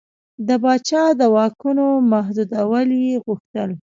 د 0.47 0.49
پاچا 0.63 1.03
د 1.19 1.21
واکونو 1.35 1.85
محدودول 2.11 2.89
یې 3.05 3.15
غوښتل. 3.25 3.69